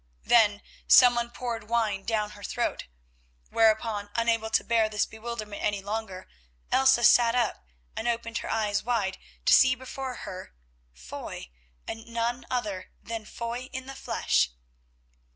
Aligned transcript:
Then 0.23 0.63
someone 0.87 1.29
poured 1.29 1.69
wine 1.69 2.01
down 2.05 2.31
her 2.31 2.41
throat, 2.41 2.87
whereupon, 3.51 4.09
unable 4.15 4.49
to 4.49 4.63
bear 4.63 4.89
this 4.89 5.05
bewilderment 5.05 5.61
any 5.61 5.83
longer, 5.83 6.27
Elsa 6.71 7.03
sat 7.03 7.35
up 7.35 7.63
and 7.95 8.07
opened 8.07 8.39
her 8.39 8.49
eyes 8.49 8.81
wide, 8.81 9.19
to 9.45 9.53
see 9.53 9.75
before 9.75 10.15
her 10.25 10.55
Foy, 10.91 11.51
and 11.87 12.07
none 12.07 12.47
other 12.49 12.89
than 13.03 13.25
Foy 13.25 13.69
in 13.73 13.85
the 13.85 13.93
flesh. 13.93 14.49